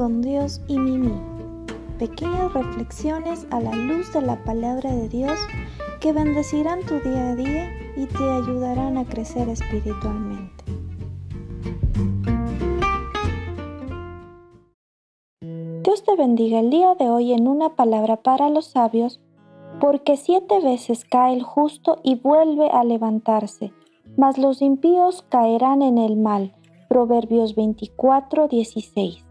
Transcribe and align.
con 0.00 0.22
Dios 0.22 0.62
y 0.66 0.78
Mimi. 0.78 1.12
Pequeñas 1.98 2.54
reflexiones 2.54 3.46
a 3.50 3.60
la 3.60 3.76
luz 3.76 4.10
de 4.14 4.22
la 4.22 4.42
palabra 4.44 4.90
de 4.90 5.10
Dios 5.10 5.38
que 6.00 6.14
bendecirán 6.14 6.80
tu 6.86 6.98
día 7.00 7.32
a 7.32 7.36
día 7.36 7.68
y 7.98 8.06
te 8.06 8.24
ayudarán 8.24 8.96
a 8.96 9.04
crecer 9.04 9.50
espiritualmente. 9.50 10.64
Dios 15.84 16.02
te 16.02 16.16
bendiga 16.16 16.60
el 16.60 16.70
día 16.70 16.94
de 16.94 17.10
hoy 17.10 17.34
en 17.34 17.46
una 17.46 17.76
palabra 17.76 18.16
para 18.16 18.48
los 18.48 18.68
sabios, 18.68 19.20
porque 19.82 20.16
siete 20.16 20.60
veces 20.60 21.04
cae 21.04 21.34
el 21.34 21.42
justo 21.42 21.98
y 22.02 22.14
vuelve 22.14 22.70
a 22.70 22.84
levantarse, 22.84 23.74
mas 24.16 24.38
los 24.38 24.62
impíos 24.62 25.26
caerán 25.28 25.82
en 25.82 25.98
el 25.98 26.16
mal. 26.16 26.54
Proverbios 26.88 27.54
24, 27.54 28.48
16. 28.48 29.29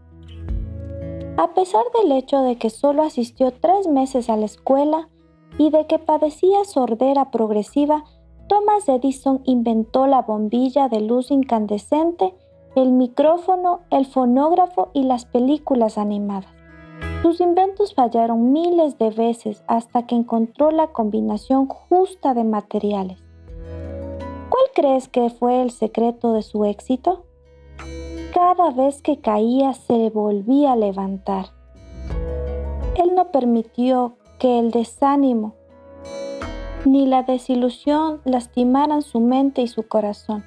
A 1.40 1.54
pesar 1.54 1.84
del 1.98 2.12
hecho 2.12 2.42
de 2.42 2.56
que 2.56 2.68
solo 2.68 3.02
asistió 3.02 3.50
tres 3.50 3.88
meses 3.88 4.28
a 4.28 4.36
la 4.36 4.44
escuela 4.44 5.08
y 5.56 5.70
de 5.70 5.86
que 5.86 5.98
padecía 5.98 6.66
sordera 6.66 7.30
progresiva, 7.30 8.04
Thomas 8.46 8.86
Edison 8.90 9.40
inventó 9.44 10.06
la 10.06 10.20
bombilla 10.20 10.90
de 10.90 11.00
luz 11.00 11.30
incandescente, 11.30 12.34
el 12.76 12.92
micrófono, 12.92 13.80
el 13.90 14.04
fonógrafo 14.04 14.90
y 14.92 15.04
las 15.04 15.24
películas 15.24 15.96
animadas. 15.96 16.52
Sus 17.22 17.40
inventos 17.40 17.94
fallaron 17.94 18.52
miles 18.52 18.98
de 18.98 19.08
veces 19.08 19.64
hasta 19.66 20.06
que 20.06 20.16
encontró 20.16 20.70
la 20.70 20.88
combinación 20.88 21.68
justa 21.68 22.34
de 22.34 22.44
materiales. 22.44 23.18
¿Cuál 24.50 24.64
crees 24.74 25.08
que 25.08 25.30
fue 25.30 25.62
el 25.62 25.70
secreto 25.70 26.34
de 26.34 26.42
su 26.42 26.66
éxito? 26.66 27.24
Cada 28.34 28.70
vez 28.70 29.02
que 29.02 29.18
caía 29.18 29.72
se 29.72 30.08
volvía 30.10 30.72
a 30.72 30.76
levantar. 30.76 31.46
Él 32.96 33.14
no 33.16 33.32
permitió 33.32 34.14
que 34.38 34.58
el 34.58 34.70
desánimo 34.70 35.54
ni 36.84 37.06
la 37.06 37.24
desilusión 37.24 38.20
lastimaran 38.24 39.02
su 39.02 39.20
mente 39.20 39.62
y 39.62 39.66
su 39.66 39.86
corazón. 39.88 40.44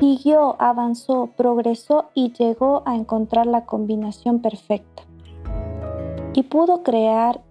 Siguió, 0.00 0.56
avanzó, 0.58 1.30
progresó 1.36 2.10
y 2.14 2.32
llegó 2.32 2.82
a 2.86 2.94
encontrar 2.94 3.46
la 3.46 3.66
combinación 3.66 4.40
perfecta. 4.40 5.02
Y 6.34 6.44
pudo 6.44 6.82
crear 6.82 7.42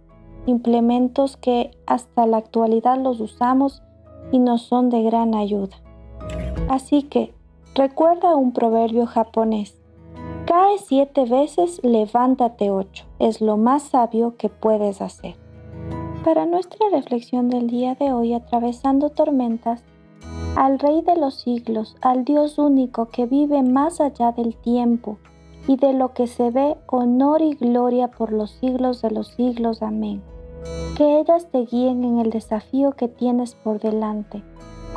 implementos 0.46 1.38
que 1.38 1.72
hasta 1.86 2.26
la 2.26 2.38
actualidad 2.38 2.98
los 2.98 3.20
usamos 3.20 3.84
y 4.32 4.40
nos 4.40 4.64
son 4.64 4.90
de 4.90 5.04
gran 5.04 5.36
ayuda. 5.36 5.78
Así 6.70 7.04
que 7.04 7.34
Recuerda 7.78 8.36
un 8.36 8.54
proverbio 8.54 9.06
japonés. 9.06 9.78
Cae 10.48 10.80
siete 10.80 11.26
veces, 11.26 11.80
levántate 11.84 12.72
ocho. 12.72 13.06
Es 13.20 13.40
lo 13.40 13.56
más 13.56 13.84
sabio 13.84 14.36
que 14.36 14.50
puedes 14.50 15.00
hacer. 15.00 15.36
Para 16.26 16.48
nuestra 16.48 16.90
reflexión 16.92 17.50
del 17.52 17.68
día 17.68 17.94
de 17.94 18.12
hoy, 18.12 18.34
atravesando 18.34 19.12
tormentas, 19.12 19.84
al 20.56 20.80
Rey 20.80 21.04
de 21.04 21.18
los 21.18 21.36
siglos, 21.42 21.96
al 22.02 22.26
Dios 22.26 22.58
único 22.58 23.10
que 23.10 23.28
vive 23.28 23.62
más 23.62 24.02
allá 24.02 24.32
del 24.32 24.56
tiempo 24.56 25.20
y 25.68 25.78
de 25.78 25.94
lo 25.94 26.16
que 26.16 26.26
se 26.26 26.50
ve, 26.50 26.78
honor 26.88 27.44
y 27.44 27.54
gloria 27.54 28.10
por 28.10 28.34
los 28.34 28.50
siglos 28.54 29.04
de 29.04 29.12
los 29.12 29.28
siglos. 29.28 29.84
Amén. 29.84 30.24
Que 30.98 31.20
ellas 31.20 31.48
te 31.52 31.60
guíen 31.60 32.04
en 32.04 32.18
el 32.18 32.32
desafío 32.32 32.94
que 32.94 33.08
tienes 33.08 33.54
por 33.54 33.80
delante. 33.80 34.42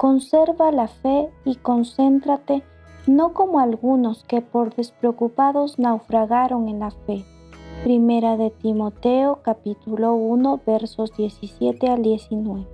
Conserva 0.01 0.73
la 0.73 0.89
fe 0.89 1.29
y 1.45 1.57
concéntrate 1.57 2.63
no 3.07 3.35
como 3.35 3.61
algunos 3.61 4.25
que 4.25 4.41
por 4.41 4.75
despreocupados 4.75 5.79
naufragaron 5.79 6.69
en 6.69 6.79
la 6.79 6.91
fe. 6.91 7.27
Primera 7.85 8.39
de 8.39 8.49
Timoteo 8.49 9.41
capítulo 9.43 10.15
1 10.15 10.63
versos 10.67 11.15
17 11.19 11.91
al 11.91 12.01
19. 12.01 12.67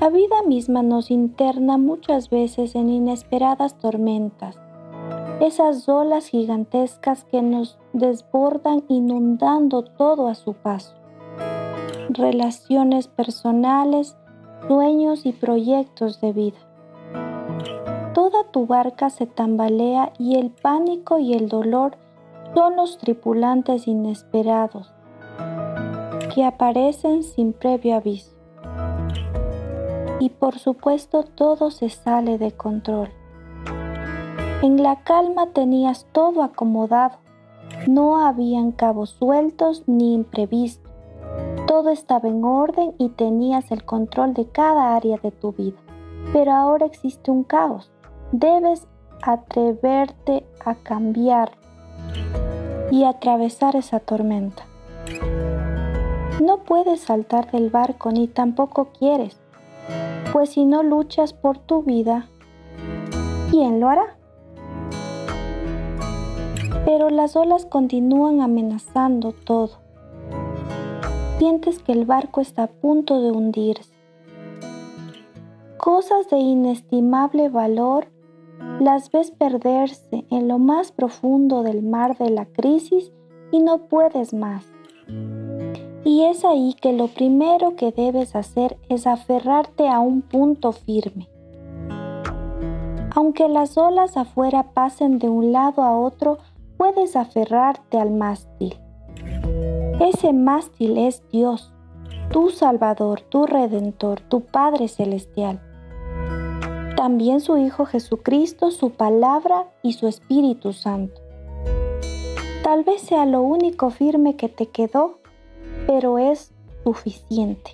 La 0.00 0.10
vida 0.10 0.36
misma 0.46 0.84
nos 0.84 1.10
interna 1.10 1.76
muchas 1.76 2.30
veces 2.30 2.76
en 2.76 2.88
inesperadas 2.88 3.76
tormentas, 3.76 4.60
esas 5.40 5.88
olas 5.88 6.28
gigantescas 6.28 7.24
que 7.24 7.42
nos 7.42 7.80
desbordan 7.94 8.84
inundando 8.86 9.82
todo 9.82 10.28
a 10.28 10.36
su 10.36 10.54
paso. 10.54 10.94
Relaciones 12.10 13.08
personales, 13.08 14.16
sueños 14.68 15.26
y 15.26 15.32
proyectos 15.32 16.20
de 16.20 16.32
vida 16.32 16.58
toda 18.20 18.44
tu 18.44 18.66
barca 18.66 19.08
se 19.08 19.26
tambalea 19.26 20.12
y 20.18 20.36
el 20.36 20.50
pánico 20.50 21.18
y 21.18 21.32
el 21.32 21.48
dolor 21.48 21.96
son 22.54 22.76
los 22.76 22.98
tripulantes 22.98 23.88
inesperados 23.88 24.92
que 26.34 26.44
aparecen 26.44 27.22
sin 27.22 27.52
previo 27.52 27.96
aviso. 27.96 28.32
Y 30.18 30.28
por 30.28 30.58
supuesto 30.58 31.22
todo 31.22 31.70
se 31.70 31.88
sale 31.88 32.36
de 32.38 32.52
control. 32.52 33.08
En 34.62 34.82
la 34.82 35.02
calma 35.02 35.46
tenías 35.54 36.06
todo 36.12 36.42
acomodado, 36.42 37.18
no 37.88 38.24
habían 38.26 38.72
cabos 38.72 39.10
sueltos 39.10 39.84
ni 39.86 40.14
imprevistos. 40.14 40.89
Todo 41.80 41.92
estaba 41.92 42.28
en 42.28 42.44
orden 42.44 42.92
y 42.98 43.08
tenías 43.08 43.72
el 43.72 43.86
control 43.86 44.34
de 44.34 44.44
cada 44.44 44.94
área 44.94 45.16
de 45.16 45.30
tu 45.30 45.52
vida. 45.52 45.78
Pero 46.30 46.52
ahora 46.52 46.84
existe 46.84 47.30
un 47.30 47.42
caos 47.42 47.90
Debes 48.32 48.86
atreverte 49.22 50.44
a 50.62 50.74
cambiar 50.74 51.52
y 52.90 53.04
atravesar 53.04 53.76
esa 53.76 53.98
tormenta. 53.98 54.62
No 56.42 56.64
puedes 56.64 57.00
saltar 57.00 57.50
del 57.50 57.70
barco 57.70 58.10
ni 58.10 58.28
tampoco 58.28 58.90
quieres, 58.98 59.40
pues 60.34 60.50
si 60.50 60.66
no 60.66 60.82
luchas 60.82 61.32
por 61.32 61.56
tu 61.56 61.82
vida, 61.82 62.26
¿quién 63.50 63.80
lo 63.80 63.88
hará? 63.88 64.18
Pero 66.84 67.08
las 67.08 67.36
olas 67.36 67.64
continúan 67.64 68.42
amenazando 68.42 69.32
todo. 69.32 69.89
Sientes 71.40 71.78
que 71.78 71.92
el 71.92 72.04
barco 72.04 72.42
está 72.42 72.64
a 72.64 72.66
punto 72.66 73.22
de 73.22 73.30
hundirse. 73.30 73.94
Cosas 75.78 76.28
de 76.28 76.36
inestimable 76.36 77.48
valor 77.48 78.08
las 78.78 79.10
ves 79.10 79.30
perderse 79.30 80.26
en 80.30 80.48
lo 80.48 80.58
más 80.58 80.92
profundo 80.92 81.62
del 81.62 81.82
mar 81.82 82.18
de 82.18 82.28
la 82.28 82.44
crisis 82.44 83.10
y 83.52 83.60
no 83.60 83.88
puedes 83.88 84.34
más. 84.34 84.70
Y 86.04 86.24
es 86.24 86.44
ahí 86.44 86.76
que 86.78 86.92
lo 86.92 87.06
primero 87.06 87.74
que 87.74 87.90
debes 87.90 88.36
hacer 88.36 88.76
es 88.90 89.06
aferrarte 89.06 89.88
a 89.88 89.98
un 89.98 90.20
punto 90.20 90.72
firme. 90.72 91.30
Aunque 93.16 93.48
las 93.48 93.78
olas 93.78 94.18
afuera 94.18 94.74
pasen 94.74 95.18
de 95.18 95.30
un 95.30 95.52
lado 95.52 95.84
a 95.84 95.98
otro, 95.98 96.36
puedes 96.76 97.16
aferrarte 97.16 97.98
al 97.98 98.10
mástil. 98.10 98.78
Ese 100.00 100.32
mástil 100.32 100.98
es 100.98 101.22
Dios, 101.30 101.72
tu 102.32 102.50
Salvador, 102.50 103.20
tu 103.20 103.46
Redentor, 103.46 104.20
tu 104.20 104.40
Padre 104.40 104.88
Celestial 104.88 105.60
también 107.00 107.40
su 107.40 107.56
Hijo 107.56 107.86
Jesucristo, 107.86 108.70
su 108.70 108.90
palabra 108.90 109.64
y 109.82 109.94
su 109.94 110.06
Espíritu 110.06 110.74
Santo. 110.74 111.18
Tal 112.62 112.84
vez 112.84 113.00
sea 113.00 113.24
lo 113.24 113.40
único 113.40 113.88
firme 113.88 114.36
que 114.36 114.50
te 114.50 114.66
quedó, 114.66 115.18
pero 115.86 116.18
es 116.18 116.52
suficiente. 116.84 117.70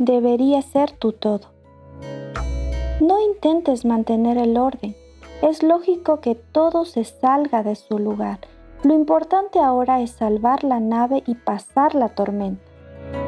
Debería 0.00 0.60
ser 0.60 0.92
tu 0.92 1.12
todo. 1.12 1.48
No 3.00 3.18
intentes 3.22 3.86
mantener 3.86 4.36
el 4.36 4.58
orden. 4.58 4.94
Es 5.40 5.62
lógico 5.62 6.20
que 6.20 6.34
todo 6.34 6.84
se 6.84 7.04
salga 7.04 7.62
de 7.62 7.74
su 7.74 7.98
lugar. 7.98 8.40
Lo 8.86 8.94
importante 8.94 9.58
ahora 9.58 10.00
es 10.00 10.12
salvar 10.12 10.62
la 10.62 10.78
nave 10.78 11.24
y 11.26 11.34
pasar 11.34 11.96
la 11.96 12.10
tormenta. 12.10 12.62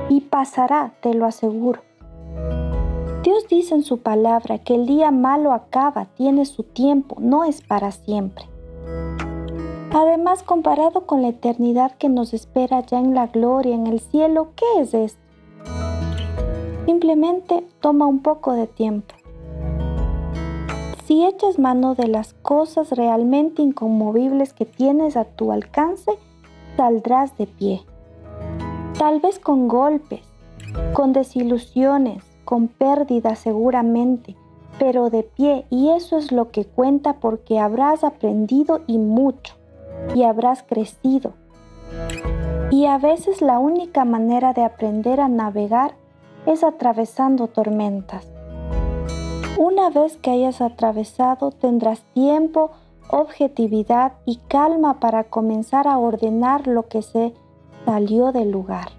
Y 0.09 0.21
pasará, 0.21 0.93
te 1.01 1.15
lo 1.15 1.27
aseguro. 1.27 1.81
Dios 3.25 3.49
dice 3.49 3.75
en 3.75 3.83
su 3.83 3.99
palabra 3.99 4.59
que 4.59 4.77
el 4.77 4.87
día 4.87 5.11
malo 5.11 5.53
acaba, 5.53 6.05
tiene 6.15 6.47
su 6.47 6.63
tiempo, 6.63 7.17
no 7.19 7.43
es 7.43 7.61
para 7.61 7.91
siempre. 7.91 8.45
Además, 9.93 10.45
comparado 10.45 11.07
con 11.07 11.23
la 11.23 11.31
eternidad 11.31 11.91
que 11.97 12.09
nos 12.09 12.35
espera 12.35 12.87
ya 12.87 13.01
en 13.01 13.17
la 13.17 13.27
gloria, 13.27 13.75
en 13.75 13.89
el 13.89 13.99
cielo, 13.99 14.51
¿qué 14.55 14.81
es 14.81 14.95
esto? 14.95 15.21
Simplemente 16.87 17.67
toma 17.81 18.07
un 18.07 18.23
poco 18.23 18.53
de 18.53 18.69
tiempo. 18.69 19.13
Si 21.09 21.25
echas 21.25 21.59
mano 21.59 21.95
de 21.95 22.07
las 22.07 22.35
cosas 22.35 22.91
realmente 22.91 23.63
inconmovibles 23.63 24.53
que 24.53 24.67
tienes 24.67 25.17
a 25.17 25.25
tu 25.25 25.53
alcance, 25.53 26.13
saldrás 26.77 27.35
de 27.39 27.47
pie. 27.47 27.81
Tal 28.99 29.19
vez 29.19 29.39
con 29.39 29.69
golpes, 29.69 30.21
con 30.93 31.15
desilusiones, 31.15 32.23
con 32.45 32.69
pérdida 32.69 33.37
seguramente, 33.37 34.37
pero 34.79 35.09
de 35.09 35.23
pie, 35.23 35.65
y 35.71 35.89
eso 35.89 36.19
es 36.19 36.31
lo 36.31 36.51
que 36.51 36.67
cuenta 36.67 37.15
porque 37.15 37.59
habrás 37.59 38.05
aprendido 38.05 38.83
y 38.87 38.99
mucho. 38.99 39.55
y 40.15 40.25
habrás 40.25 40.63
crecido. 40.63 41.33
Y 42.71 42.85
a 42.85 42.99
veces 42.99 43.41
la 43.41 43.59
única 43.59 44.05
manera 44.05 44.53
de 44.53 44.63
aprender 44.63 45.23
a 45.23 45.29
navegar 45.29 45.95
es 46.45 46.63
atravesando 46.63 47.47
tormentas. 47.47 48.29
Una 49.59 49.91
vez 49.91 50.17
que 50.19 50.31
hayas 50.31 50.61
atravesado 50.61 51.51
tendrás 51.51 52.05
tiempo, 52.15 52.71
objetividad 53.11 54.13
y 54.25 54.37
calma 54.47 55.01
para 55.01 55.25
comenzar 55.25 55.89
a 55.89 55.99
ordenar 55.99 56.69
lo 56.69 56.87
que 56.87 57.03
se 57.03 57.35
salió 57.85 58.31
del 58.31 58.53
lugar. 58.53 58.91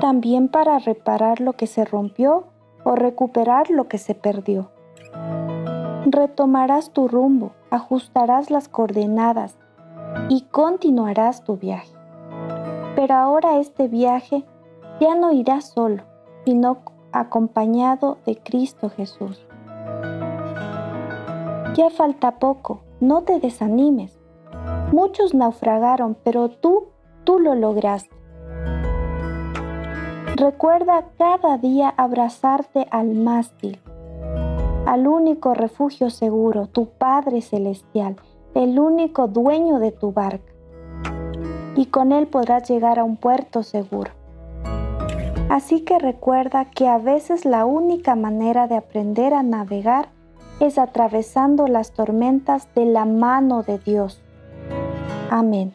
También 0.00 0.48
para 0.48 0.80
reparar 0.80 1.40
lo 1.40 1.52
que 1.52 1.68
se 1.68 1.84
rompió 1.84 2.48
o 2.82 2.96
recuperar 2.96 3.70
lo 3.70 3.86
que 3.86 3.98
se 3.98 4.16
perdió. 4.16 4.72
Retomarás 6.06 6.90
tu 6.90 7.06
rumbo, 7.06 7.52
ajustarás 7.70 8.50
las 8.50 8.68
coordenadas 8.68 9.56
y 10.28 10.40
continuarás 10.50 11.44
tu 11.44 11.56
viaje. 11.56 11.94
Pero 12.96 13.14
ahora 13.14 13.60
este 13.60 13.86
viaje 13.86 14.44
ya 15.00 15.14
no 15.14 15.30
irá 15.30 15.60
solo, 15.60 16.02
sino 16.44 16.78
acompañado 17.20 18.18
de 18.26 18.36
Cristo 18.36 18.90
Jesús. 18.90 19.46
Ya 21.76 21.90
falta 21.90 22.38
poco, 22.38 22.80
no 23.00 23.22
te 23.22 23.38
desanimes. 23.38 24.18
Muchos 24.92 25.34
naufragaron, 25.34 26.16
pero 26.24 26.48
tú, 26.48 26.86
tú 27.24 27.38
lo 27.38 27.54
lograste. 27.54 28.16
Recuerda 30.36 31.06
cada 31.18 31.58
día 31.58 31.88
abrazarte 31.96 32.86
al 32.90 33.14
mástil, 33.14 33.80
al 34.86 35.06
único 35.06 35.54
refugio 35.54 36.10
seguro, 36.10 36.66
tu 36.66 36.90
Padre 36.90 37.40
Celestial, 37.40 38.16
el 38.54 38.78
único 38.78 39.28
dueño 39.28 39.78
de 39.78 39.92
tu 39.92 40.12
barca. 40.12 40.52
Y 41.74 41.86
con 41.86 42.12
él 42.12 42.26
podrás 42.26 42.68
llegar 42.68 42.98
a 42.98 43.04
un 43.04 43.16
puerto 43.16 43.62
seguro. 43.62 44.12
Así 45.56 45.80
que 45.80 45.98
recuerda 45.98 46.66
que 46.66 46.86
a 46.86 46.98
veces 46.98 47.46
la 47.46 47.64
única 47.64 48.14
manera 48.14 48.68
de 48.68 48.76
aprender 48.76 49.32
a 49.32 49.42
navegar 49.42 50.10
es 50.60 50.76
atravesando 50.76 51.66
las 51.66 51.92
tormentas 51.92 52.68
de 52.74 52.84
la 52.84 53.06
mano 53.06 53.62
de 53.62 53.78
Dios. 53.78 54.20
Amén. 55.30 55.74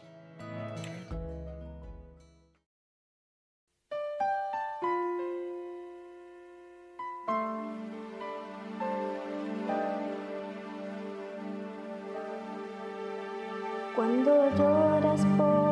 Cuando 13.95 14.31
lloras 14.55 15.25
por 15.39 15.70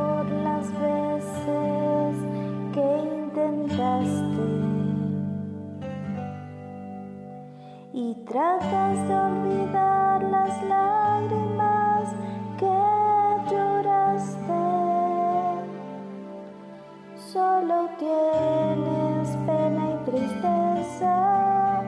solo 17.50 17.90
tienes 17.98 19.28
pena 19.48 19.84
y 19.90 20.10
tristeza, 20.10 21.82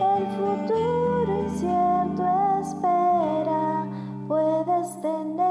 el 0.00 0.26
futuro 0.36 1.42
incierto 1.44 2.24
espera, 2.60 3.86
puedes 4.26 5.00
tener. 5.02 5.44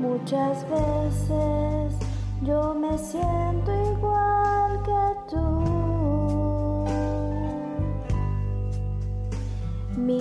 Muchas 0.00 0.66
veces 0.70 1.98
yo 2.42 2.74
me 2.74 2.96
siento 2.96 3.70
igual 3.92 4.82
que 4.82 5.03
tú. 9.94 10.00
Mi 10.00 10.20